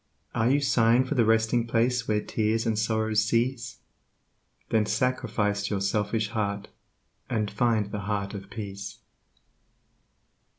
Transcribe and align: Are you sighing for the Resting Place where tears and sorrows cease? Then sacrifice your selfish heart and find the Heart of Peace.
Are 0.33 0.49
you 0.49 0.61
sighing 0.61 1.05
for 1.05 1.13
the 1.13 1.25
Resting 1.25 1.67
Place 1.67 2.07
where 2.07 2.23
tears 2.23 2.65
and 2.65 2.79
sorrows 2.79 3.23
cease? 3.23 3.81
Then 4.69 4.87
sacrifice 4.87 5.69
your 5.69 5.79
selfish 5.79 6.29
heart 6.29 6.69
and 7.29 7.51
find 7.51 7.91
the 7.91 7.99
Heart 7.99 8.33
of 8.33 8.49
Peace. 8.49 8.97